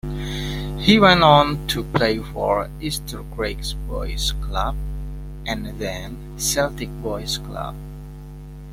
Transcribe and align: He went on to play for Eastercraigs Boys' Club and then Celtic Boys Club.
He 0.79 0.97
went 0.99 1.21
on 1.21 1.67
to 1.67 1.83
play 1.83 2.17
for 2.17 2.67
Eastercraigs 2.79 3.75
Boys' 3.87 4.31
Club 4.41 4.75
and 5.45 5.79
then 5.79 6.17
Celtic 6.39 6.89
Boys 7.03 7.37
Club. 7.37 7.75